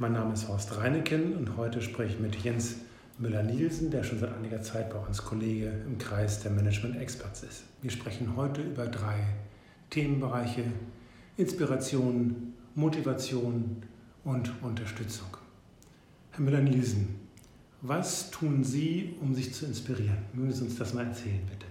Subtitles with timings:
[0.00, 2.76] Mein Name ist Horst Reineken und heute spreche ich mit Jens
[3.18, 7.64] Müller-Nielsen, der schon seit einiger Zeit bei uns Kollege im Kreis der Management Experts ist.
[7.82, 9.18] Wir sprechen heute über drei
[9.90, 10.64] Themenbereiche:
[11.36, 13.82] Inspiration, Motivation
[14.24, 15.36] und Unterstützung.
[16.30, 17.16] Herr Müller-Nielsen,
[17.82, 20.16] was tun Sie, um sich zu inspirieren?
[20.32, 21.66] Mögen Sie uns das mal erzählen, bitte?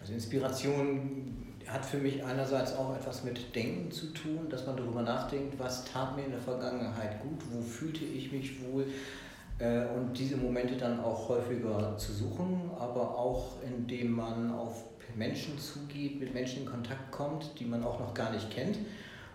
[0.00, 5.02] Also Inspiration hat für mich einerseits auch etwas mit Denken zu tun, dass man darüber
[5.02, 8.86] nachdenkt, was tat mir in der Vergangenheit gut, wo fühlte ich mich wohl
[9.58, 15.58] äh, und diese Momente dann auch häufiger zu suchen, aber auch indem man auf Menschen
[15.58, 18.78] zugeht, mit Menschen in Kontakt kommt, die man auch noch gar nicht kennt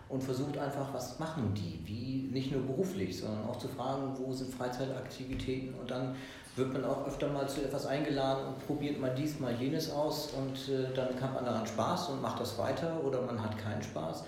[0.10, 4.34] und versucht einfach, was machen die, wie nicht nur beruflich, sondern auch zu fragen, wo
[4.34, 5.76] sind Freizeitaktivitäten?
[5.76, 6.16] Und dann
[6.56, 10.34] wird man auch öfter mal zu etwas eingeladen und probiert mal dies, mal jenes aus
[10.34, 13.82] und äh, dann kann man daran Spaß und macht das weiter oder man hat keinen
[13.84, 14.24] Spaß.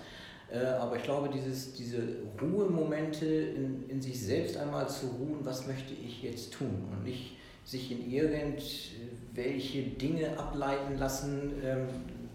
[0.52, 2.00] Äh, aber ich glaube, dieses, diese
[2.40, 6.88] Ruhemomente in, in sich selbst einmal zu ruhen, was möchte ich jetzt tun?
[6.92, 11.88] Und nicht sich in irgendwelche Dinge ableiten lassen, ähm,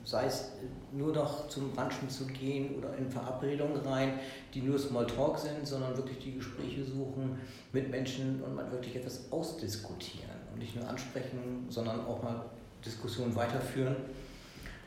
[0.07, 0.53] sei es
[0.93, 4.13] nur noch zum Ranchen zu gehen oder in Verabredungen rein,
[4.53, 7.37] die nur Smalltalk sind, sondern wirklich die Gespräche suchen
[7.73, 12.45] mit Menschen und mal wirklich etwas ausdiskutieren und nicht nur ansprechen, sondern auch mal
[12.85, 13.97] Diskussionen weiterführen.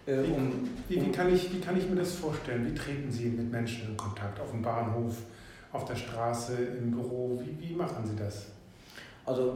[0.06, 2.66] Äh, wie, um, wie, wie, kann ich, wie kann ich mir das vorstellen?
[2.66, 4.40] Wie treten Sie mit Menschen in Kontakt?
[4.40, 5.18] Auf dem Bahnhof,
[5.70, 7.42] auf der Straße, im Büro?
[7.44, 8.46] Wie, wie machen Sie das?
[9.26, 9.54] Also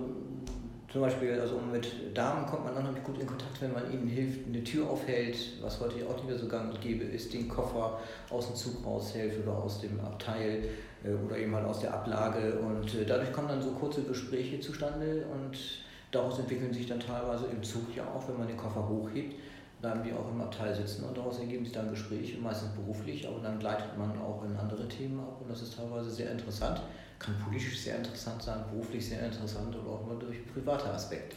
[0.94, 4.46] zum Beispiel, also mit Damen kommt man unheimlich gut in Kontakt, wenn man ihnen hilft,
[4.46, 7.98] eine Tür aufhält, was heute auch nicht mehr so gang und gäbe ist, den Koffer
[8.30, 10.62] aus dem Zug raushält oder aus dem Abteil
[11.02, 12.60] äh, oder eben halt aus der Ablage.
[12.60, 15.58] Und äh, dadurch kommen dann so kurze Gespräche zustande und
[16.12, 19.34] daraus entwickeln sich dann teilweise im Zug ja auch, wenn man den Koffer hochhebt,
[19.84, 23.40] bleiben die auch im Abteil sitzen und daraus ergeben sich dann Gespräche, meistens beruflich, aber
[23.40, 26.80] dann gleitet man auch in andere Themen ab und das ist teilweise sehr interessant.
[27.18, 31.36] Kann politisch sehr interessant sein, beruflich sehr interessant oder auch mal durch private Aspekte.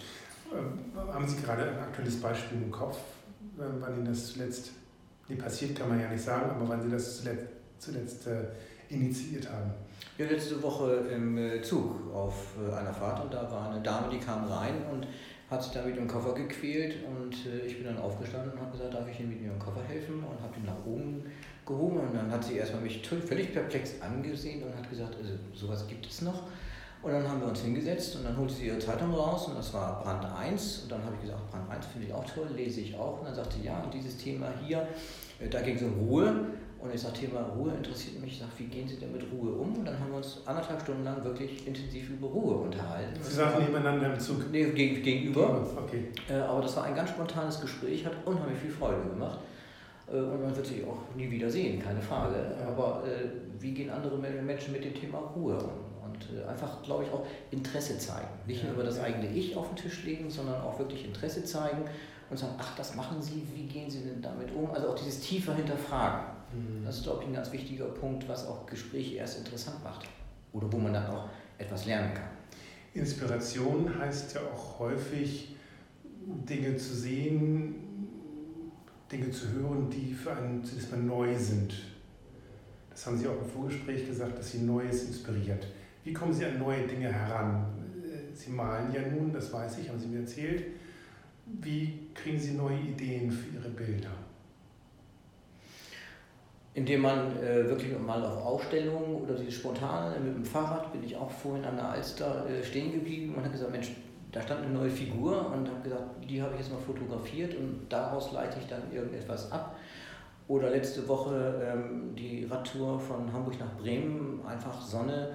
[0.53, 2.97] Ähm, haben Sie gerade ein aktuelles Beispiel im Kopf,
[3.59, 4.71] ähm, wann Ihnen das zuletzt,
[5.27, 7.47] nee, passiert kann man ja nicht sagen, aber wann Sie das zuletzt,
[7.79, 8.45] zuletzt äh,
[8.87, 9.71] initiiert haben?
[10.17, 14.07] Ja, letzte Woche im äh, Zug auf äh, einer Fahrt und da war eine Dame,
[14.09, 15.05] die kam rein und
[15.49, 18.71] hat sich da mit ihrem Koffer gequält und äh, ich bin dann aufgestanden und habe
[18.71, 21.23] gesagt, darf ich Ihnen mit Ihrem Koffer helfen und habe ihn nach oben
[21.65, 25.87] gehoben und dann hat sie erstmal mich völlig perplex angesehen und hat gesagt, also sowas
[25.87, 26.43] gibt es noch.
[27.03, 29.73] Und dann haben wir uns hingesetzt und dann holte sie ihre Zeitung raus und das
[29.73, 32.81] war Brand 1 und dann habe ich gesagt, Brand 1 finde ich auch toll, lese
[32.81, 33.19] ich auch.
[33.19, 34.87] Und dann sagte sie, ja, und dieses Thema hier,
[35.39, 36.47] äh, da ging es um Ruhe
[36.79, 38.33] und ich sagte, Thema Ruhe interessiert mich.
[38.33, 39.77] Ich sage, wie gehen Sie denn mit Ruhe um?
[39.77, 43.19] Und dann haben wir uns anderthalb Stunden lang wirklich intensiv über Ruhe unterhalten.
[43.21, 44.51] Sie saßen nebeneinander im Zug?
[44.51, 45.65] Nee, gegenüber.
[45.75, 46.09] Okay.
[46.29, 49.39] Äh, aber das war ein ganz spontanes Gespräch, hat unheimlich viel Freude gemacht.
[50.07, 52.35] Äh, und man wird sich auch nie wieder sehen, keine Frage.
[52.67, 53.27] Aber äh,
[53.59, 55.87] wie gehen andere Menschen mit dem Thema Ruhe um?
[56.05, 58.27] Und einfach, glaube ich, auch Interesse zeigen.
[58.45, 61.83] Nicht nur über das eigene Ich auf den Tisch legen, sondern auch wirklich Interesse zeigen
[62.29, 64.71] und sagen, ach, das machen Sie, wie gehen Sie denn damit um?
[64.71, 66.36] Also auch dieses tiefer hinterfragen.
[66.53, 66.85] Mhm.
[66.85, 70.07] Das ist, glaube ich, ein ganz wichtiger Punkt, was auch Gespräche erst interessant macht.
[70.53, 72.29] Oder wo man dann auch etwas lernen kann.
[72.93, 75.55] Inspiration heißt ja auch häufig,
[76.25, 77.75] Dinge zu sehen,
[79.11, 81.73] Dinge zu hören, die für einen zunächst mal neu sind.
[82.89, 85.67] Das haben Sie auch im Vorgespräch gesagt, dass Sie Neues inspiriert.
[86.03, 87.65] Wie kommen Sie an neue Dinge heran?
[88.33, 90.63] Sie malen ja nun, das weiß ich, haben Sie mir erzählt.
[91.45, 94.11] Wie kriegen Sie neue Ideen für Ihre Bilder?
[96.77, 101.15] Indem man äh, wirklich mal auf Ausstellungen oder dieses Spontane mit dem Fahrrad bin ich
[101.15, 103.89] auch vorhin an der Alster äh, stehen geblieben und habe gesagt, Mensch,
[104.31, 107.87] da stand eine neue Figur und habe gesagt, die habe ich jetzt mal fotografiert und
[107.89, 109.75] daraus leite ich dann irgendetwas ab.
[110.47, 115.31] Oder letzte Woche ähm, die Radtour von Hamburg nach Bremen, einfach Sonne,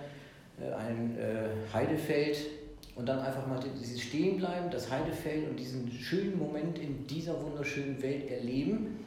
[0.60, 2.36] äh, ein äh, Heidefeld
[2.94, 8.00] und dann einfach mal dieses Stehenbleiben, das Heidefeld und diesen schönen Moment in dieser wunderschönen
[8.00, 9.02] Welt erleben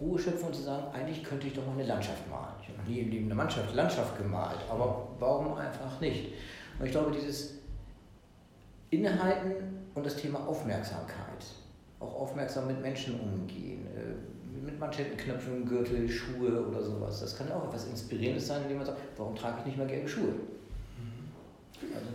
[0.00, 2.54] Ruhe schöpfen und zu sagen, eigentlich könnte ich doch mal eine Landschaft malen.
[2.62, 6.32] Ich habe noch nie im Leben eine Mannschaft, Landschaft gemalt, aber warum einfach nicht?
[6.78, 7.54] Und ich glaube, dieses
[8.90, 9.54] Innehalten
[9.94, 11.44] und das Thema Aufmerksamkeit,
[12.00, 17.68] auch aufmerksam mit Menschen umgehen, äh, mit Manschettenknöpfen, Gürtel, Schuhe oder sowas, das kann auch
[17.68, 20.32] etwas Inspirierendes sein, indem man sagt, warum trage ich nicht mehr gelbe Schuhe?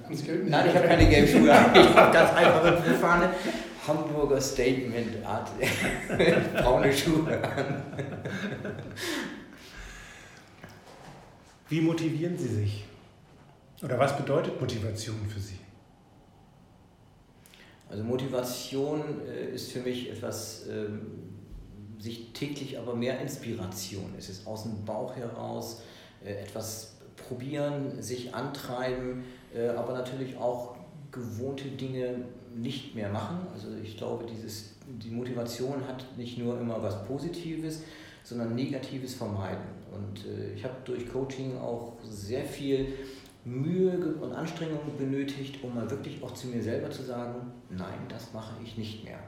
[0.10, 3.30] Also, nein, ich habe keine gelben Schuhe, ich habe ganz einfache Fahne
[3.88, 5.50] Hamburger Statement Art
[6.54, 7.84] braune Schuhe an.
[11.70, 12.86] Wie motivieren Sie sich?
[13.82, 15.60] Oder was bedeutet Motivation für Sie?
[17.90, 21.36] Also Motivation äh, ist für mich etwas, ähm,
[22.00, 24.14] sich täglich aber mehr Inspiration.
[24.18, 25.84] Es ist aus dem Bauch heraus
[26.26, 30.76] äh, etwas probieren, sich antreiben, äh, aber natürlich auch
[31.14, 32.26] gewohnte Dinge
[32.56, 33.48] nicht mehr machen.
[33.54, 37.84] Also ich glaube, dieses, die Motivation hat nicht nur immer was Positives,
[38.24, 39.64] sondern Negatives vermeiden.
[39.92, 42.88] Und äh, ich habe durch Coaching auch sehr viel
[43.46, 48.34] Mühe und Anstrengung benötigt, um mal wirklich auch zu mir selber zu sagen, nein, das
[48.34, 49.20] mache ich nicht mehr.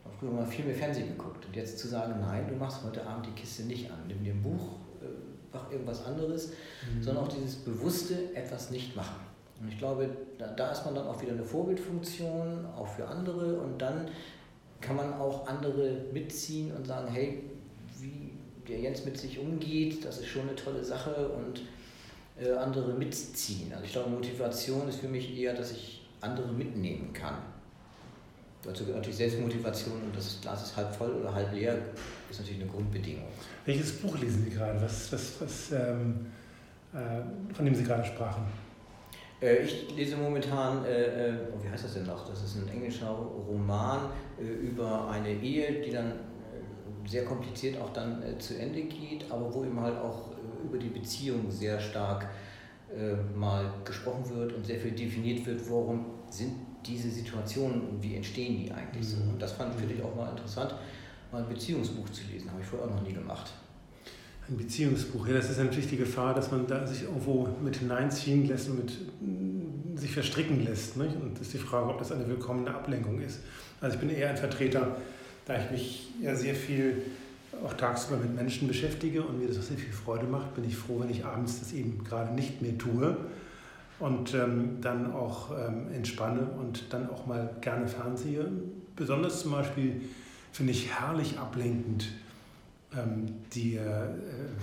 [0.00, 2.82] Ich habe früher mal viel mehr Fernsehen geguckt und jetzt zu sagen, nein, du machst
[2.84, 5.06] heute Abend die Kiste nicht an, nimm dir ein Buch, äh,
[5.52, 7.02] mach irgendwas anderes, mhm.
[7.02, 9.31] sondern auch dieses bewusste etwas nicht machen.
[9.62, 13.60] Und ich glaube, da, da ist man dann auch wieder eine Vorbildfunktion, auch für andere
[13.60, 14.08] und dann
[14.80, 17.44] kann man auch andere mitziehen und sagen, hey,
[18.00, 18.32] wie
[18.68, 21.62] der Jens mit sich umgeht, das ist schon eine tolle Sache und
[22.44, 23.72] äh, andere mitziehen.
[23.72, 27.36] Also ich glaube, Motivation ist für mich eher, dass ich andere mitnehmen kann.
[28.64, 31.76] Dazu gehört natürlich Selbstmotivation und das Glas ist halb voll oder halb leer,
[32.30, 33.26] ist natürlich eine Grundbedingung.
[33.64, 36.26] Welches Buch lesen Sie gerade, was, was, was, ähm,
[36.92, 38.44] äh, von dem Sie gerade sprachen?
[39.42, 42.28] Äh, ich lese momentan, äh, äh, wie heißt das denn noch?
[42.28, 46.12] Das ist ein englischer Roman äh, über eine Ehe, die dann
[47.04, 50.30] sehr kompliziert auch dann zu Ende geht, aber wo eben halt auch
[50.62, 52.28] über die Beziehung sehr stark
[52.96, 56.52] äh, mal gesprochen wird und sehr viel definiert wird, warum sind
[56.86, 59.16] diese Situationen und wie entstehen die eigentlich so.
[59.16, 59.30] Mhm.
[59.30, 60.74] Und das fand ich auch mal interessant,
[61.32, 63.52] mal ein Beziehungsbuch zu lesen, habe ich vorher auch noch nie gemacht.
[64.48, 68.48] Ein Beziehungsbuch, ja, das ist natürlich die Gefahr, dass man da sich irgendwo mit hineinziehen
[68.48, 70.96] lässt und mit mm, sich verstricken lässt.
[70.96, 71.14] Nicht?
[71.14, 73.40] Und das ist die Frage, ob das eine willkommene Ablenkung ist.
[73.80, 74.96] Also ich bin eher ein Vertreter,
[75.46, 77.02] da ich mich ja sehr viel
[77.64, 80.76] auch tagsüber mit Menschen beschäftige und mir das auch sehr viel Freude macht, bin ich
[80.76, 83.16] froh, wenn ich abends das eben gerade nicht mehr tue
[83.98, 88.50] und ähm, dann auch ähm, entspanne und dann auch mal gerne fernsehe.
[88.96, 90.00] Besonders zum Beispiel
[90.50, 92.08] finde ich herrlich ablenkend
[93.54, 93.80] die äh,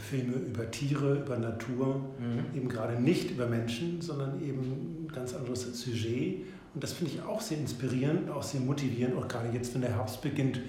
[0.09, 2.55] Filme über Tiere, über Natur, mhm.
[2.55, 6.45] eben gerade nicht über Menschen, sondern eben ein ganz anderes Sujet.
[6.73, 9.95] Und das finde ich auch sehr inspirierend, auch sehr motivierend, auch gerade jetzt, wenn der
[9.95, 10.59] Herbst beginnt,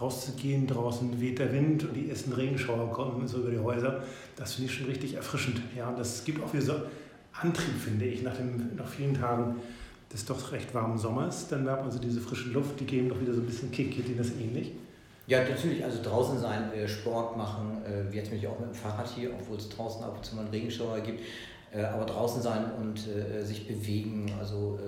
[0.00, 4.02] rauszugehen, draußen weht der Wind und die ersten Regenschauer kommen so über die Häuser.
[4.34, 5.60] Das finde ich schon richtig erfrischend.
[5.76, 6.74] Ja, und das gibt auch wieder so
[7.32, 9.56] Antrieb, finde ich, nach, dem, nach vielen Tagen
[10.12, 11.48] des doch recht warmen Sommers.
[11.48, 13.92] Dann merkt man so diese frische Luft, die geben doch wieder so ein bisschen Kick.
[13.92, 14.72] Geht Ihnen das ähnlich?
[15.26, 18.68] Ja, natürlich, also draußen sein, äh, Sport machen, äh, wie jetzt bin ich auch mit
[18.68, 21.20] dem Fahrrad hier, obwohl es draußen ab und zu mal einen Regenschauer gibt,
[21.72, 23.08] äh, aber draußen sein und
[23.42, 24.78] sich bewegen, also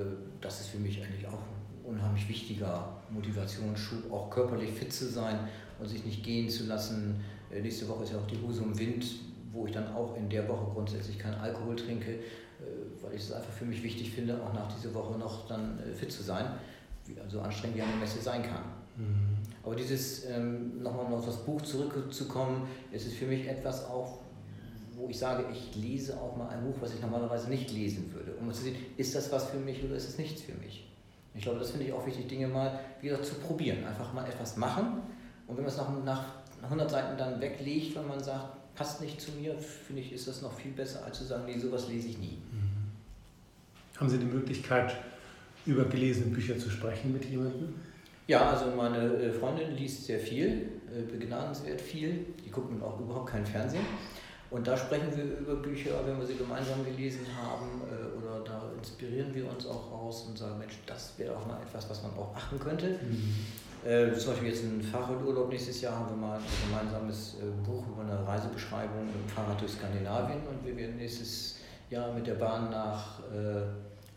[0.41, 1.41] das ist für mich eigentlich auch
[1.85, 5.39] unheimlich wichtiger Motivationsschub, auch körperlich fit zu sein
[5.79, 7.21] und sich nicht gehen zu lassen.
[7.51, 9.07] Äh, nächste Woche ist ja auch die Husum Wind,
[9.53, 12.21] wo ich dann auch in der Woche grundsätzlich keinen Alkohol trinke, äh,
[13.03, 15.93] weil ich es einfach für mich wichtig finde, auch nach dieser Woche noch dann äh,
[15.93, 16.47] fit zu sein,
[17.29, 18.65] so anstrengend wie eine Messe sein kann.
[18.97, 19.36] Mhm.
[19.67, 24.21] Aber dieses, ähm, nochmal auf das Buch zurückzukommen, es ist für mich etwas auch,
[24.93, 28.33] wo ich sage, ich lese auch mal ein Buch, was ich normalerweise nicht lesen würde,
[28.41, 30.87] um zu sehen, ist das was für mich oder ist es nichts für mich.
[31.35, 33.85] Ich glaube, das finde ich auch wichtig, Dinge mal wieder zu probieren.
[33.85, 35.03] Einfach mal etwas machen.
[35.49, 36.25] Und wenn man es nach, nach
[36.63, 40.43] 100 Seiten dann weglegt, wenn man sagt, passt nicht zu mir, finde ich, ist das
[40.43, 42.39] noch viel besser, als zu sagen, nee, sowas lese ich nie.
[42.53, 43.99] Mhm.
[43.99, 44.95] Haben Sie die Möglichkeit,
[45.67, 47.75] über gelesene Bücher zu sprechen mit jemandem?
[48.27, 52.27] Ja, also meine äh, Freundin liest sehr viel, äh, begnadenswert viel.
[52.45, 53.87] Die guckt nun auch überhaupt kein Fernsehen.
[54.51, 58.71] Und da sprechen wir über Bücher, wenn wir sie gemeinsam gelesen haben, äh, oder da
[58.77, 62.13] inspirieren wir uns auch raus und sagen, Mensch, das wäre auch mal etwas, was man
[62.13, 62.99] auch machen könnte.
[63.01, 63.89] Mhm.
[63.89, 68.03] Äh, zum Beispiel jetzt einen Fahrradurlaub nächstes Jahr haben wir mal ein gemeinsames Buch über
[68.03, 71.59] eine Reisebeschreibung mit dem Fahrrad durch Skandinavien und wir werden nächstes
[71.91, 73.63] Jahr mit der Bahn nach äh,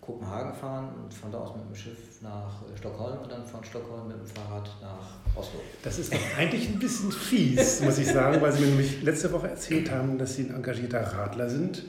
[0.09, 3.63] Kopenhagen fahren und von da aus mit dem Schiff nach äh, Stockholm und dann von
[3.63, 5.59] Stockholm mit dem Fahrrad nach Oslo.
[5.83, 9.49] Das ist eigentlich ein bisschen fies, muss ich sagen, weil Sie mir nämlich letzte Woche
[9.49, 11.85] erzählt haben, dass Sie ein engagierter Radler sind.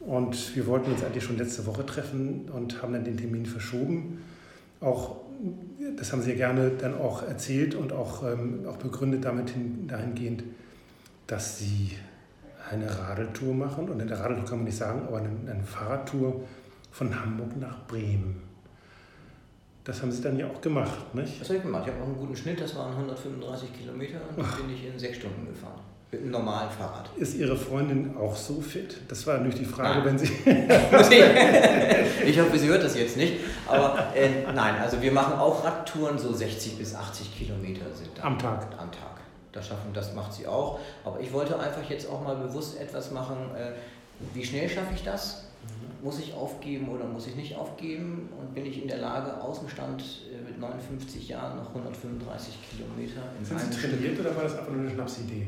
[0.00, 4.22] Und wir wollten uns eigentlich schon letzte Woche treffen und haben dann den Termin verschoben.
[4.80, 5.16] Auch,
[5.96, 9.86] das haben Sie ja gerne dann auch erzählt und auch, ähm, auch begründet damit hin,
[9.86, 10.42] dahingehend,
[11.28, 11.92] dass Sie
[12.68, 13.88] eine Radeltour machen.
[13.88, 16.40] Und in der Radeltour kann man nicht sagen, aber eine, eine Fahrradtour
[16.90, 18.42] von Hamburg nach Bremen.
[19.84, 21.40] Das haben Sie dann ja auch gemacht, nicht?
[21.40, 21.84] Das habe ich gemacht.
[21.86, 24.98] Ich habe auch einen guten Schnitt, das waren 135 Kilometer und dann bin ich in
[24.98, 25.80] sechs Stunden gefahren.
[26.12, 27.08] Mit einem normalen Fahrrad.
[27.16, 28.96] Ist Ihre Freundin auch so fit?
[29.06, 30.06] Das war natürlich die Frage, nein.
[30.06, 30.26] wenn Sie.
[32.26, 33.34] ich hoffe, sie hört das jetzt nicht.
[33.68, 38.24] Aber äh, nein, also wir machen auch Radtouren, so 60 bis 80 Kilometer sind da.
[38.24, 38.66] Am Tag.
[38.76, 39.20] Am Tag.
[39.52, 40.80] Das schaffen, das macht sie auch.
[41.04, 43.36] Aber ich wollte einfach jetzt auch mal bewusst etwas machen.
[43.56, 43.70] Äh,
[44.34, 45.44] wie schnell schaffe ich das?
[46.02, 50.02] Muss ich aufgeben oder muss ich nicht aufgeben und bin ich in der Lage, Außenstand
[50.32, 54.20] äh, mit 59 Jahren noch 135 Kilometer in Sind Sie trainiert Stück.
[54.20, 55.46] oder war das einfach nur eine Schnapsidee?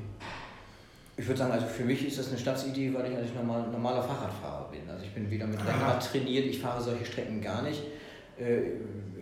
[1.16, 4.02] Ich würde sagen, also für mich ist das eine Stadtsidee, weil ich eigentlich normal, normaler
[4.02, 4.88] Fahrradfahrer bin.
[4.88, 7.82] Also ich bin weder mit Rennrad trainiert, ich fahre solche Strecken gar nicht.
[8.38, 8.78] Äh,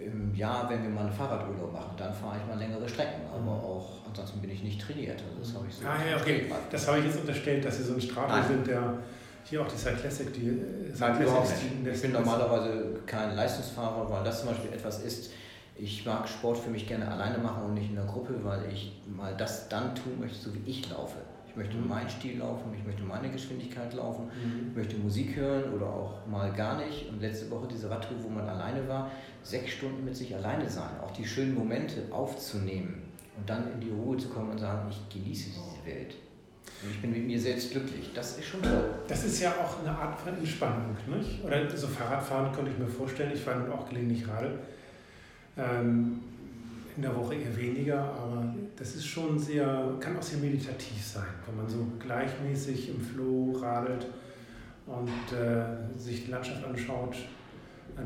[0.06, 3.22] Im Jahr, wenn wir mal einen Fahrradurlaub machen, dann fahre ich mal längere Strecken.
[3.32, 3.49] Aber mhm.
[3.49, 5.20] auch ansonsten bin ich nicht trainiert.
[5.20, 6.46] Also das habe ich so ah, ja, okay.
[6.70, 8.99] Das habe ich jetzt unterstellt, dass Sie so ein Strato sind, der
[9.44, 11.94] hier auch die Cyclassic, die äh, überhaupt nicht.
[11.94, 15.32] Ich bin normalerweise kein Leistungsfahrer, weil das zum Beispiel etwas ist,
[15.76, 19.00] ich mag Sport für mich gerne alleine machen und nicht in der Gruppe, weil ich
[19.06, 21.16] mal das dann tun möchte, so wie ich laufe.
[21.49, 21.88] Ich möchte mhm.
[21.88, 24.68] meinen Stil laufen, ich möchte meine Geschwindigkeit laufen, mhm.
[24.70, 27.09] ich möchte Musik hören oder auch mal gar nicht.
[27.09, 29.11] Und letzte Woche diese Radtour, wo man alleine war,
[29.42, 33.02] sechs Stunden mit sich alleine sein, auch die schönen Momente aufzunehmen
[33.37, 36.14] und dann in die Ruhe zu kommen und sagen, ich genieße diese Welt.
[36.90, 38.10] Ich bin mit mir selbst glücklich.
[38.14, 38.84] Das ist schon toll.
[39.06, 40.96] Das ist ja auch eine Art von Entspannung.
[41.06, 41.44] Nicht?
[41.44, 43.32] Oder so Fahrradfahren könnte ich mir vorstellen.
[43.34, 44.58] Ich fahre auch gelegentlich Radl.
[45.58, 46.20] Ähm,
[46.96, 51.26] in der Woche eher weniger, aber das ist schon sehr, kann auch sehr meditativ sein,
[51.46, 54.06] wenn man so gleichmäßig im Flow radelt
[54.86, 57.16] und äh, sich die Landschaft anschaut,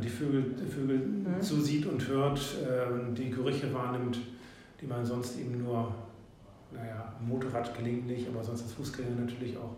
[0.02, 1.40] die Vögel, Vögel mhm.
[1.40, 4.18] zusieht und hört, äh, die Gerüche wahrnimmt,
[4.80, 5.94] die man sonst eben nur,
[6.74, 9.76] naja, Motorrad gelingt nicht, aber sonst als Fußgänger natürlich auch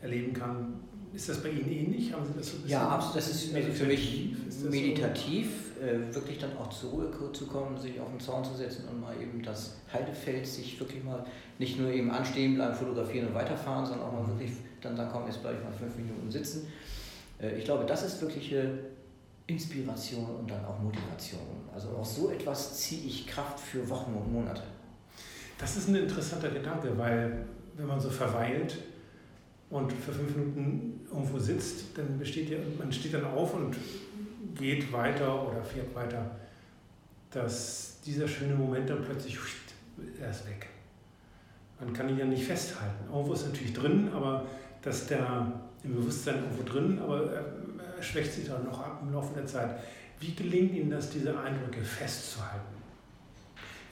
[0.00, 0.74] erleben kann.
[1.12, 2.12] Ist das bei Ihnen ähnlich?
[2.12, 3.16] Haben Sie das so ja, absolut.
[3.16, 4.34] Das ist für mich
[4.70, 5.86] meditativ, so?
[5.86, 9.00] äh, wirklich dann auch zur Ruhe zu kommen, sich auf den Zaun zu setzen und
[9.00, 11.24] mal eben das Heidefeld sich wirklich mal
[11.58, 14.28] nicht nur eben anstehen bleiben, fotografieren und weiterfahren, sondern auch mal mhm.
[14.28, 16.66] wirklich dann sagen, komm, jetzt bleibe ich mal fünf Minuten sitzen.
[17.40, 18.78] Äh, ich glaube, das ist wirkliche
[19.46, 21.40] Inspiration und dann auch Motivation.
[21.74, 24.62] Also aus so etwas ziehe ich Kraft für Wochen und Monate.
[25.58, 27.44] Das ist ein interessanter Gedanke, weil
[27.76, 28.78] wenn man so verweilt,
[29.72, 33.74] und für fünf Minuten irgendwo sitzt, dann besteht ja, man steht dann auf und
[34.54, 36.30] geht weiter oder fährt weiter,
[37.30, 39.38] dass dieser schöne Moment dann plötzlich,
[40.20, 40.66] er ist weg.
[41.80, 43.10] Man kann ihn ja nicht festhalten.
[43.10, 44.44] Irgendwo ist natürlich drin, aber
[44.82, 45.50] dass der
[45.82, 49.80] im Bewusstsein irgendwo drin, aber er schwächt sich dann noch ab im Laufe der Zeit.
[50.20, 52.81] Wie gelingt Ihnen das, diese Eindrücke festzuhalten?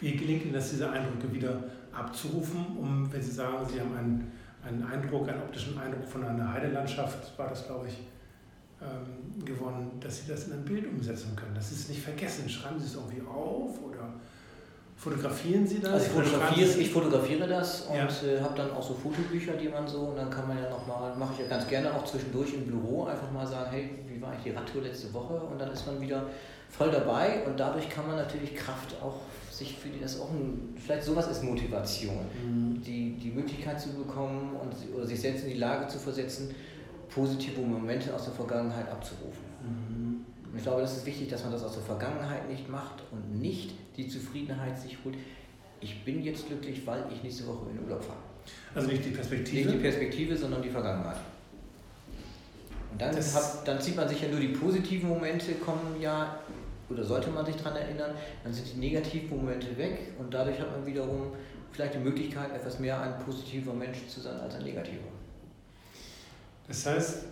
[0.00, 4.33] Wie gelingt Ihnen das, diese Eindrücke wieder abzurufen, um, wenn Sie sagen, Sie haben einen
[4.66, 7.99] einen Eindruck, einen optischen Eindruck von einer Heidelandschaft, war das, glaube ich,
[8.83, 11.54] ähm, gewonnen, dass Sie das in ein Bild umsetzen können.
[11.54, 12.49] Das ist nicht vergessen.
[12.49, 14.14] Schreiben Sie es irgendwie auf oder
[14.97, 15.92] fotografieren Sie das?
[15.92, 18.07] Also ich fotografiere, ich fotografiere das und ja.
[18.07, 21.14] äh, habe dann auch so Fotobücher, die man so, und dann kann man ja nochmal,
[21.16, 24.35] mache ich ja ganz gerne auch zwischendurch im Büro, einfach mal sagen, hey, wie war
[24.35, 25.35] ich die Radtour letzte Woche?
[25.35, 26.25] Und dann ist man wieder
[26.69, 29.21] voll dabei und dadurch kann man natürlich Kraft auch
[29.61, 32.83] sich für die, das auch ein, vielleicht sowas ist Motivation, mhm.
[32.83, 36.55] die, die Möglichkeit zu bekommen und oder sich selbst in die Lage zu versetzen,
[37.09, 39.45] positive Momente aus der Vergangenheit abzurufen.
[39.62, 40.25] Mhm.
[40.57, 43.73] Ich glaube, das ist wichtig, dass man das aus der Vergangenheit nicht macht und nicht
[43.97, 45.14] die Zufriedenheit sich holt.
[45.81, 48.19] Ich bin jetzt glücklich, weil ich nächste Woche in den Urlaub fahre.
[48.75, 49.69] Also nicht die Perspektive?
[49.69, 51.19] Nicht die Perspektive, sondern die Vergangenheit.
[52.90, 56.40] Und dann, hat, dann zieht man sich ja nur die positiven Momente, kommen ja
[56.90, 60.70] oder sollte man sich daran erinnern, dann sind die negativen Momente weg und dadurch hat
[60.73, 61.32] man wiederum
[61.73, 65.09] vielleicht die Möglichkeit, etwas mehr ein positiver Mensch zu sein als ein negativer.
[66.66, 67.25] Das heißt,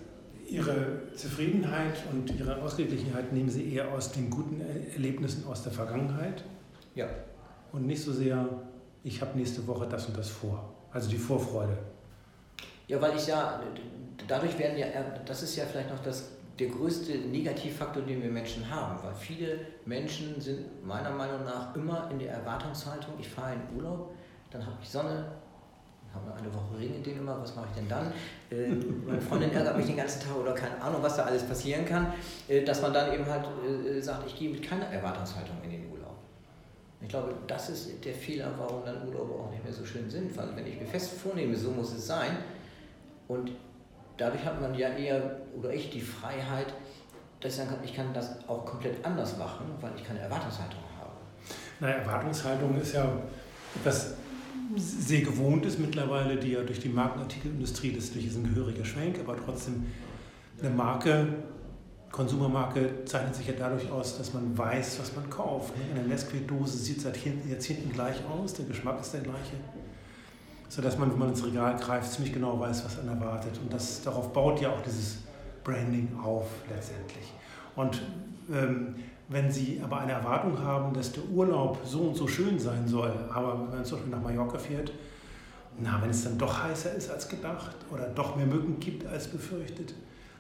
[0.49, 4.63] Ihre Zufriedenheit und Ihre Ausgeglichenheit nehmen Sie eher aus den guten
[4.93, 6.43] Erlebnissen aus der Vergangenheit?
[6.95, 7.07] Ja.
[7.71, 8.49] Und nicht so sehr,
[9.05, 10.73] ich habe nächste Woche das und das vor.
[10.91, 11.77] Also die Vorfreude.
[12.87, 13.61] Ja, weil ich ja,
[14.27, 14.87] dadurch werden ja,
[15.27, 19.61] das ist ja vielleicht noch das der größte Negativfaktor, den wir Menschen haben, weil viele
[19.85, 24.15] Menschen sind meiner Meinung nach immer in der Erwartungshaltung, ich fahre in Urlaub,
[24.51, 25.25] dann habe ich Sonne,
[26.13, 28.13] haben wir eine Woche Regen in Dänemark, was mache ich denn dann?
[28.51, 28.75] Äh,
[29.07, 32.13] meine Freundin ärgert mich den ganzen Tag oder keine Ahnung, was da alles passieren kann,
[32.49, 35.93] äh, dass man dann eben halt äh, sagt, ich gehe mit keiner Erwartungshaltung in den
[35.93, 36.17] Urlaub.
[37.01, 40.37] Ich glaube, das ist der Fehler, warum dann Urlaube auch nicht mehr so schön sind,
[40.37, 42.39] weil wenn ich mir fest vornehme, so muss es sein
[43.29, 43.53] und
[44.19, 46.75] dadurch hat man ja eher, oder ich, die Freiheit,
[47.41, 50.81] dass ich sagen kann, ich kann das auch komplett anders machen, weil ich keine Erwartungshaltung
[51.01, 51.13] habe.
[51.81, 53.09] Na, Erwartungshaltung ist ja
[53.81, 54.15] etwas
[54.77, 59.87] sehr Gewohntes mittlerweile, die ja durch die Markenartikelindustrie, das ist ein gehöriger Schwenk, aber trotzdem
[60.61, 61.27] eine Marke,
[62.11, 65.75] Konsumermarke zeichnet sich ja dadurch aus, dass man weiß, was man kauft.
[65.95, 67.17] Eine Nesquik-Dose sieht seit
[67.49, 69.57] Jahrzehnten gleich aus, der Geschmack ist der gleiche
[70.69, 73.59] sodass man, wenn man ins Regal greift, ziemlich genau weiß, was einen erwartet.
[73.59, 75.19] Und das, darauf baut ja auch dieses
[75.65, 77.33] Branding auf letztendlich.
[77.77, 78.03] Und
[78.53, 78.95] ähm,
[79.29, 83.13] wenn Sie aber eine Erwartung haben, dass der Urlaub so und so schön sein soll,
[83.33, 84.93] aber wenn man zum Beispiel nach Mallorca fährt,
[85.81, 89.29] na, wenn es dann doch heißer ist als gedacht oder doch mehr Mücken gibt als
[89.29, 89.95] befürchtet,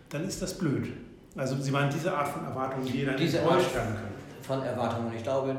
[0.08, 0.88] dann ist das blöd.
[1.36, 3.96] Also Sie meinen diese Art von Erwartungen, die dann diese können.
[4.42, 5.12] Von Erwartungen.
[5.14, 5.54] Ich glaube,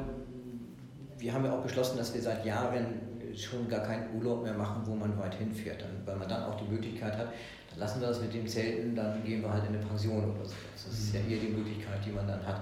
[1.18, 3.09] wir haben ja auch beschlossen, dass wir seit Jahren
[3.44, 5.82] schon gar keinen Urlaub mehr machen, wo man weit hinfährt.
[5.82, 7.28] Dann, weil man dann auch die Möglichkeit hat,
[7.70, 10.46] dann lassen wir das mit dem Zelten, dann gehen wir halt in eine Pension oder
[10.46, 10.56] so.
[10.74, 12.62] Das ist ja eher die Möglichkeit, die man dann hat.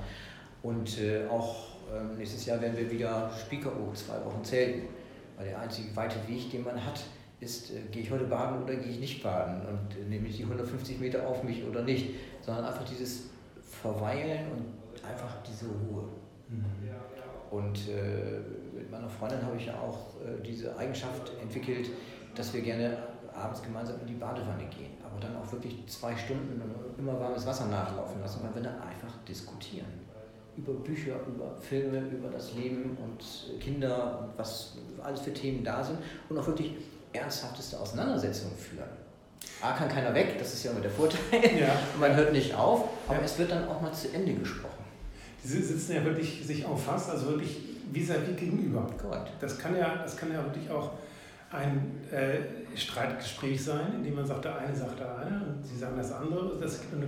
[0.64, 4.88] Und äh, auch äh, nächstes Jahr werden wir wieder Spiekeroog zwei Wochen zelten.
[5.38, 7.00] Weil der einzige weite Weg, den man hat,
[7.40, 10.38] ist, äh, gehe ich heute baden oder gehe ich nicht baden und äh, nehme ich
[10.38, 12.10] die 150 Meter auf mich oder nicht,
[12.42, 13.30] sondern einfach dieses
[13.62, 16.04] Verweilen und einfach diese Ruhe.
[16.50, 16.66] Mhm.
[17.52, 21.90] Und äh, mit meiner Freundin habe ich ja auch äh, diese Eigenschaft entwickelt,
[22.36, 22.98] dass wir gerne
[23.34, 26.62] abends gemeinsam in die Badewanne gehen, aber dann auch wirklich zwei Stunden
[26.98, 29.88] immer warmes Wasser nachlaufen lassen, weil wir dann einfach diskutieren.
[30.56, 35.84] Über Bücher, über Filme, über das Leben und Kinder und was alles für Themen da
[35.84, 36.00] sind
[36.30, 36.74] und auch wirklich
[37.14, 38.90] ernsthafteste Auseinandersetzungen führen.
[39.62, 41.20] A kann keiner weg, das ist ja immer der Vorteil.
[41.60, 41.76] Ja.
[42.00, 43.24] Man hört nicht auf, aber ja.
[43.24, 44.77] es wird dann auch mal zu Ende gesprochen.
[45.44, 47.58] Die sitzen ja wirklich sich auch fast, also wirklich
[47.92, 48.88] vis-à-vis gegenüber.
[49.02, 49.32] Correct.
[49.40, 50.92] Das kann ja, das kann ja wirklich auch
[51.52, 55.78] ein äh, Streitgespräch sein, in dem man sagt, der eine sagt der eine und sie
[55.78, 56.58] sagen das andere.
[56.60, 57.08] Das gibt eine,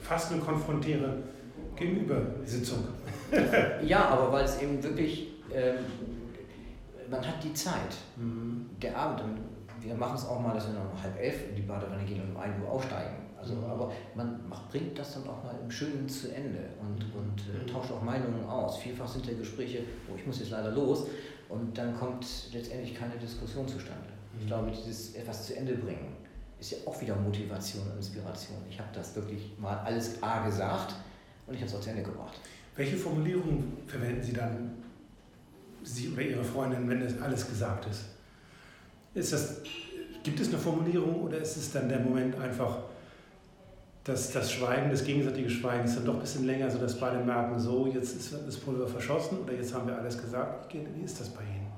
[0.00, 1.18] fast eine konfrontäre
[1.76, 2.84] Gegenübersitzung.
[3.84, 5.74] ja, aber weil es eben wirklich, äh,
[7.10, 7.94] man hat die Zeit.
[8.16, 8.66] Mhm.
[8.80, 9.22] Der Abend,
[9.80, 12.22] wir machen es auch mal, dass wir noch um halb elf in die Badewanne gehen
[12.22, 13.23] und um 1 Uhr aufsteigen.
[13.44, 13.64] Also, mhm.
[13.64, 17.20] aber man macht, bringt das dann auch mal im Schönen zu Ende und, mhm.
[17.20, 18.78] und äh, tauscht auch Meinungen aus.
[18.78, 21.06] Vielfach sind ja Gespräche, oh, ich muss jetzt leider los
[21.48, 24.08] und dann kommt letztendlich keine Diskussion zustande.
[24.32, 24.40] Mhm.
[24.40, 26.16] Ich glaube, dieses etwas zu Ende bringen
[26.58, 28.58] ist ja auch wieder Motivation und Inspiration.
[28.70, 30.94] Ich habe das wirklich mal alles A gesagt
[31.46, 32.40] und ich habe es auch zu Ende gebracht.
[32.76, 34.72] Welche Formulierungen verwenden Sie dann,
[35.82, 38.04] Sie oder Ihre Freundin, wenn das alles gesagt ist?
[39.14, 39.60] ist das,
[40.22, 42.78] gibt es eine Formulierung oder ist es dann der Moment einfach,
[44.04, 47.58] dass das Schweigen, das gegenseitige Schweigen ist dann doch ein bisschen länger, sodass beide merken,
[47.58, 50.74] so, jetzt ist das Pulver verschossen oder jetzt haben wir alles gesagt.
[50.74, 51.72] Wie ist das bei Ihnen?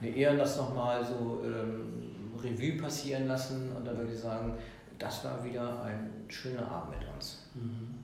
[0.00, 2.02] Nee, eher das nochmal so ähm,
[2.42, 4.54] Revue passieren lassen und dann würde ich sagen,
[4.98, 7.48] das war wieder ein schöner Abend mit uns.
[7.54, 8.02] Mhm.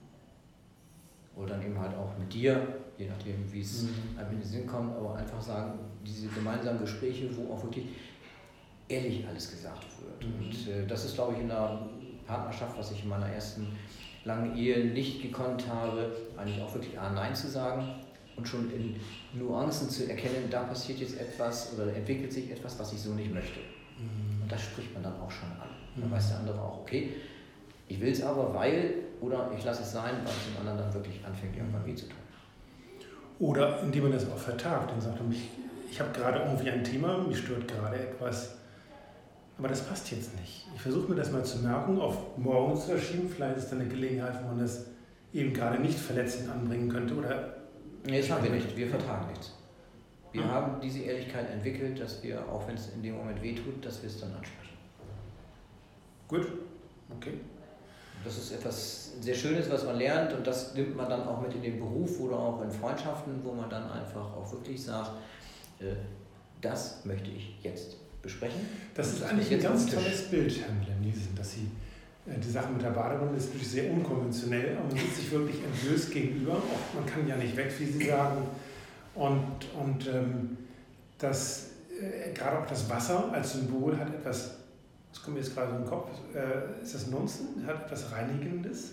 [1.35, 2.65] Oder dann eben halt auch mit dir,
[2.97, 4.17] je nachdem, wie es mhm.
[4.17, 7.87] einem in den Sinn kommt, aber einfach sagen, diese gemeinsamen Gespräche, wo auch wirklich
[8.87, 10.23] ehrlich alles gesagt wird.
[10.23, 10.45] Mhm.
[10.45, 11.89] Und äh, das ist, glaube ich, in einer
[12.29, 13.67] Partnerschaft, was ich in meiner ersten
[14.23, 17.89] langen Ehe nicht gekonnt habe, eigentlich auch wirklich A, Nein zu sagen
[18.37, 18.95] und schon in
[19.33, 23.33] Nuancen zu erkennen, da passiert jetzt etwas oder entwickelt sich etwas, was ich so nicht
[23.33, 23.59] möchte.
[23.59, 24.43] Mhm.
[24.43, 25.69] Und das spricht man dann auch schon an.
[25.95, 26.13] Dann mhm.
[26.13, 27.15] weiß der andere auch, okay,
[27.87, 30.93] ich will es aber, weil, oder ich lasse es sein, weil es dem anderen dann
[30.93, 32.19] wirklich anfängt, irgendwann weh zu tun.
[33.39, 35.49] Oder indem man das auch vertagt und sagt, ich,
[35.89, 38.58] ich habe gerade irgendwie ein Thema, mich stört gerade etwas,
[39.59, 40.65] aber das passt jetzt nicht.
[40.73, 43.29] Ich versuche mir das mal zu merken, auf morgen zu verschieben.
[43.29, 44.85] Vielleicht ist dann eine Gelegenheit, wo man das
[45.33, 47.13] eben gerade nicht verletzend anbringen könnte.
[47.13, 47.57] Oder
[48.05, 48.75] nee, das haben wir nicht.
[48.77, 49.53] Wir vertragen nichts.
[50.31, 50.51] Wir hm.
[50.51, 54.09] haben diese Ehrlichkeit entwickelt, dass wir, auch wenn es in dem Moment wehtut, dass wir
[54.09, 54.77] es dann ansprechen.
[56.29, 56.47] Gut,
[57.17, 57.33] okay.
[58.23, 61.53] Das ist etwas sehr Schönes, was man lernt und das nimmt man dann auch mit
[61.53, 65.11] in den Beruf oder auch in Freundschaften, wo man dann einfach auch wirklich sagt,
[65.79, 65.95] äh,
[66.61, 68.61] das möchte ich jetzt besprechen.
[68.93, 71.69] Das ist eigentlich ein ganz tolles Bild, Herr Müller-Niesen, dass Sie
[72.27, 75.57] äh, die Sache mit der Badewanne ist natürlich sehr unkonventionell, aber man sieht sich wirklich
[75.63, 76.53] entblößt gegenüber.
[76.53, 78.47] Auch, man kann ja nicht weg, wie Sie sagen.
[79.15, 80.57] Und, und ähm,
[81.17, 84.55] das, äh, gerade auch das Wasser als Symbol hat etwas,
[85.11, 87.65] das kommt mir jetzt gerade in den Kopf, äh, ist das Nonsen?
[87.65, 88.91] Hat etwas Reinigendes?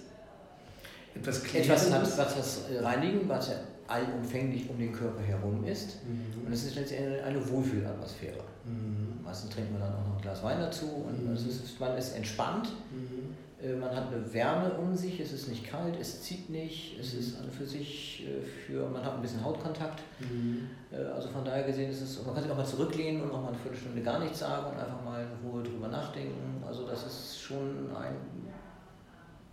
[1.14, 3.54] Etwas Etwas hat was Reinigen, was ja
[3.88, 6.04] allumfänglich um den Körper herum ist.
[6.04, 6.46] Mhm.
[6.46, 8.40] Und es ist letztendlich eine Wohlfühlatmosphäre.
[8.64, 9.22] Mhm.
[9.24, 11.34] Meistens trinkt man dann auch noch ein Glas Wein dazu und mhm.
[11.34, 12.68] ist, man ist entspannt.
[12.90, 13.34] Mhm.
[13.62, 17.14] Äh, man hat eine Wärme um sich, es ist nicht kalt, es zieht nicht, es
[17.14, 20.02] ist an für sich äh, für, man hat ein bisschen Hautkontakt.
[20.20, 20.68] Mhm.
[20.92, 23.42] Äh, also von daher gesehen ist es, man kann sich auch mal zurücklehnen und auch
[23.42, 26.62] mal eine Viertelstunde gar nichts sagen und einfach mal in Ruhe drüber nachdenken.
[26.66, 28.16] Also das ist schon ein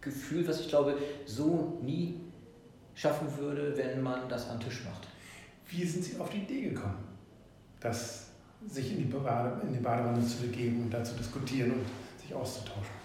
[0.02, 2.20] Gefühl, was ich glaube, so nie
[2.96, 5.08] schaffen würde, wenn man das am Tisch macht.
[5.68, 7.04] Wie sind Sie auf die Idee gekommen,
[7.80, 8.28] das
[8.68, 11.86] sich in die, Bade, in die Badewanne zu begeben und da zu diskutieren und
[12.22, 13.04] sich auszutauschen?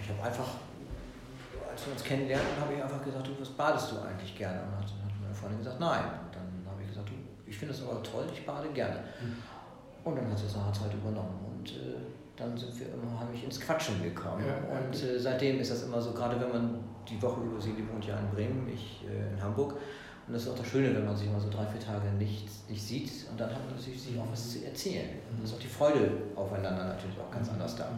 [0.00, 0.54] Ich habe einfach,
[1.70, 4.60] als wir uns kennenlernten, habe ich einfach gesagt, du, was badest du eigentlich gerne?
[4.62, 6.04] Und dann hat, meine Freundin gesagt, nein.
[6.04, 7.14] Und dann habe ich gesagt, du,
[7.46, 9.00] ich finde das aber toll, ich bade gerne.
[9.20, 9.36] Mhm.
[10.04, 11.38] Und dann hat sie es Zeit übernommen.
[11.46, 11.96] Und äh,
[12.36, 14.44] dann sind wir immer, habe ich ins Quatschen gekommen.
[14.46, 17.72] Ja, und äh, seitdem ist das immer so, gerade wenn man die Woche über sie,
[17.72, 19.74] die wohnt ja in Bremen, ich äh, in Hamburg.
[20.26, 22.48] Und das ist auch das Schöne, wenn man sich mal so drei, vier Tage nicht,
[22.68, 23.10] nicht sieht.
[23.30, 25.08] Und dann hat man natürlich sich auch was zu erzählen.
[25.28, 27.88] Und dann ist auch die Freude aufeinander natürlich auch ganz anders da.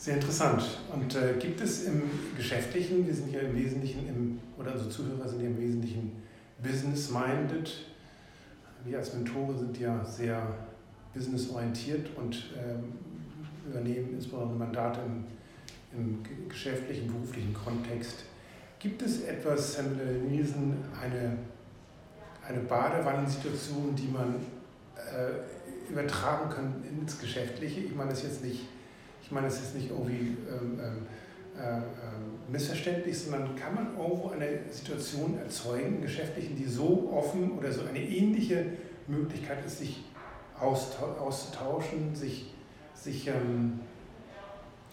[0.00, 0.62] Sehr interessant.
[0.90, 2.02] Und äh, gibt es im
[2.34, 6.22] Geschäftlichen, wir sind ja im Wesentlichen, im, oder unsere Zuhörer sind ja im Wesentlichen
[6.62, 7.70] business-minded,
[8.84, 10.42] wir als Mentoren sind ja sehr
[11.14, 12.92] businessorientiert und ähm,
[13.68, 15.24] übernehmen insbesondere Mandate im,
[15.98, 18.24] im geschäftlichen, beruflichen Kontext.
[18.78, 21.36] Gibt es etwas, Herr Müller-Nielsen, eine,
[22.46, 24.36] eine Badewannensituation, die man
[24.96, 27.80] äh, übertragen kann ins Geschäftliche?
[27.80, 28.66] Ich meine das jetzt nicht,
[29.22, 31.06] ich meine das jetzt nicht irgendwie ähm, ähm
[31.58, 31.82] äh, äh,
[32.50, 38.00] missverständlich, sondern kann man irgendwo eine Situation erzeugen Geschäftlichen, die so offen oder so eine
[38.00, 38.64] ähnliche
[39.06, 40.04] Möglichkeit ist, sich
[40.58, 42.52] auszutauschen, sich,
[42.94, 43.80] sich ähm,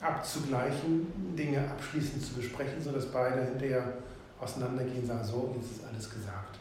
[0.02, 3.94] abzugleichen, Dinge abschließend zu besprechen, sodass beide hinterher
[4.40, 6.60] auseinandergehen und sagen, so, jetzt ist alles gesagt.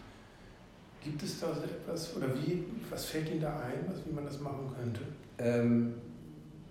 [1.03, 4.25] Gibt es da so etwas oder wie, was fällt Ihnen da ein, was, wie man
[4.25, 5.03] das machen könnte?
[5.39, 5.95] Ähm,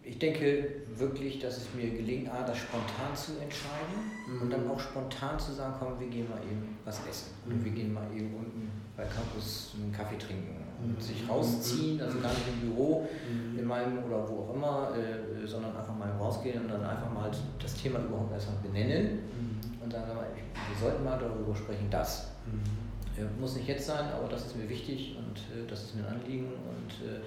[0.06, 4.42] ich denke wirklich, dass es mir gelingt, A, das spontan zu entscheiden mhm.
[4.42, 7.32] und dann auch spontan zu sagen, komm, wir gehen mal eben was essen.
[7.46, 7.66] Mhm.
[7.66, 12.30] wir gehen mal eben unten bei Campus einen Kaffee trinken und sich rausziehen, also gar
[12.30, 13.60] nicht im Büro, mhm.
[13.60, 17.32] in meinem oder wo auch immer, äh, sondern einfach mal rausgehen und dann einfach mal
[17.62, 19.84] das Thema überhaupt erstmal benennen mhm.
[19.84, 22.32] und sagen, wir sollten mal darüber sprechen, das.
[22.46, 23.22] Mhm.
[23.22, 26.06] Äh, muss nicht jetzt sein, aber das ist mir wichtig und äh, das ist mir
[26.08, 27.22] ein Anliegen und äh,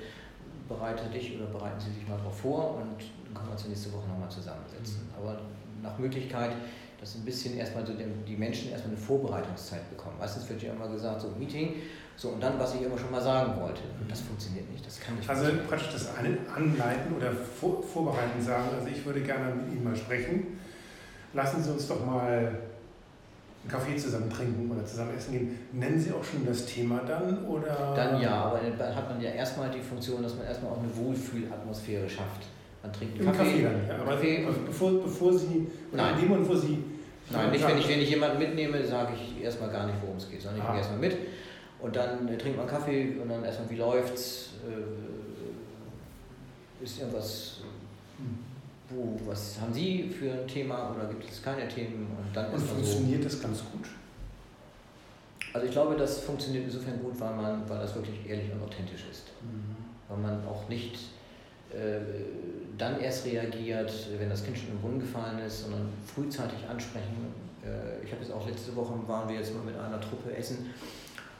[0.68, 3.92] bereite dich oder bereiten Sie sich mal darauf vor und dann können wir uns nächste
[3.92, 5.08] Woche nochmal zusammensetzen.
[5.08, 5.14] Mhm.
[5.18, 5.40] Aber
[5.82, 6.52] nach Möglichkeit
[7.00, 10.16] dass ein bisschen erstmal so die Menschen erstmal eine Vorbereitungszeit bekommen.
[10.18, 11.74] Meistens wird ja immer gesagt, so Meeting,
[12.16, 13.82] so und dann, was ich immer schon mal sagen wollte.
[14.08, 18.88] Das funktioniert nicht, das kann nicht Also praktisch das Anleiten oder vor, Vorbereiten sagen, also
[18.88, 20.58] ich würde gerne mit Ihnen mal sprechen.
[21.34, 22.58] Lassen Sie uns doch mal
[23.68, 25.58] Kaffee zusammen trinken oder zusammen essen gehen.
[25.72, 27.44] Nennen Sie auch schon das Thema dann?
[27.44, 27.92] Oder?
[27.94, 30.96] Dann ja, aber dann hat man ja erstmal die Funktion, dass man erstmal auch eine
[30.96, 32.46] Wohlfühlatmosphäre schafft.
[32.82, 33.44] Man trinkt einen Kaffee.
[33.44, 33.94] Kaffee dann, ja.
[34.02, 34.46] Aber Kaffee.
[34.66, 36.14] bevor, bevor Sie, Nein.
[36.14, 36.78] in dem Moment, wo Sie.
[37.30, 40.30] Nein, nicht wenn ich, wenn ich jemanden mitnehme, sage ich erstmal gar nicht, worum es
[40.30, 40.70] geht, sondern ich ah.
[40.70, 41.14] gehe erstmal mit
[41.80, 44.54] und dann äh, trinkt man Kaffee und dann erstmal, wie läuft's?
[44.66, 44.80] Äh,
[46.82, 47.58] ist irgendwas,
[48.16, 48.38] hm.
[48.90, 52.06] Wo, was haben Sie für ein Thema oder gibt es keine Themen?
[52.16, 53.88] Und dann und funktioniert so, das ganz gut?
[55.52, 59.04] Also ich glaube, das funktioniert insofern gut, weil man, weil das wirklich ehrlich und authentisch
[59.10, 59.24] ist.
[59.42, 59.76] Mhm.
[60.08, 60.96] Weil man auch nicht
[61.70, 62.00] äh,
[62.78, 67.34] dann erst reagiert, wenn das Kind schon im Brunnen gefallen ist, sondern frühzeitig ansprechen.
[67.64, 70.70] Äh, ich habe jetzt auch letzte Woche waren wir jetzt mal mit einer Truppe essen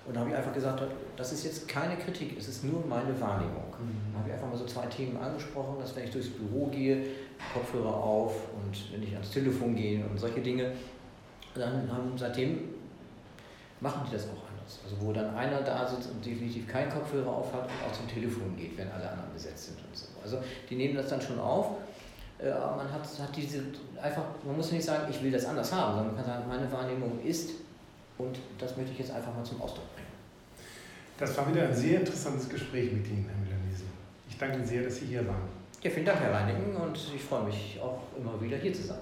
[0.09, 0.83] und da habe ich einfach gesagt,
[1.17, 3.65] das ist jetzt keine Kritik, es ist nur meine Wahrnehmung.
[3.79, 4.13] Mhm.
[4.13, 7.05] Da habe ich einfach mal so zwei Themen angesprochen, dass wenn ich durchs Büro gehe,
[7.53, 10.73] Kopfhörer auf und wenn ich ans Telefon gehe und solche Dinge,
[11.55, 12.71] dann haben seitdem
[13.81, 14.81] machen die das auch anders.
[14.83, 18.09] Also wo dann einer da sitzt und definitiv keinen Kopfhörer auf hat und auch zum
[18.09, 20.07] Telefon geht, wenn alle anderen besetzt sind und so.
[20.23, 20.39] Also
[20.71, 21.77] die nehmen das dann schon auf.
[22.39, 23.63] Äh, aber man hat, hat diese
[24.01, 26.73] einfach, man muss nicht sagen, ich will das anders haben, sondern man kann sagen, meine
[26.73, 27.51] Wahrnehmung ist
[28.19, 29.98] und das möchte ich jetzt einfach mal zum Ausdruck bringen.
[31.19, 33.89] Das war wieder ein sehr interessantes Gespräch mit Ihnen, Herr Müller-Niesen.
[34.29, 35.49] Ich danke Ihnen sehr, dass Sie hier waren.
[35.83, 39.01] Ja, vielen Dank, Herr Reinigen, und ich freue mich auch immer wieder hier zu sein.